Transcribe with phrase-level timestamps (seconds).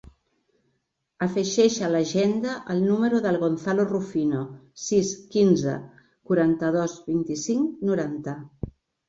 [1.25, 4.41] Afegeix a l'agenda el número del Gonzalo Rufino:
[4.87, 5.77] sis, quinze,
[6.33, 8.37] quaranta-dos, vint-i-cinc, noranta.